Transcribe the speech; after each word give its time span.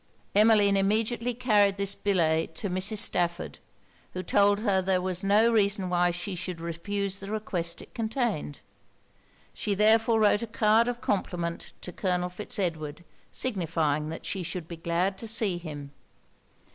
Emmeline 0.33 0.77
immediately 0.77 1.31
carried 1.31 1.77
this 1.77 1.93
billet 1.93 2.55
to 2.55 2.71
Mrs. 2.71 2.97
Stafford; 2.97 3.59
who 4.13 4.23
told 4.23 4.61
her 4.61 4.81
there 4.81 4.99
was 4.99 5.23
no 5.23 5.51
reason 5.51 5.91
why 5.91 6.09
she 6.09 6.33
should 6.33 6.59
refuse 6.59 7.19
the 7.19 7.29
request 7.29 7.83
it 7.83 7.93
contained. 7.93 8.61
She 9.53 9.75
therefore 9.75 10.19
wrote 10.21 10.41
a 10.41 10.47
card 10.47 10.87
of 10.87 11.01
compliment 11.01 11.73
to 11.81 11.91
Colonel 11.91 12.29
Fitz 12.29 12.57
Edward, 12.57 13.03
signifying 13.31 14.09
that 14.09 14.25
she 14.25 14.41
should 14.41 14.67
be 14.67 14.75
glad 14.77 15.19
to 15.19 15.27
see 15.27 15.59
him. 15.59 15.91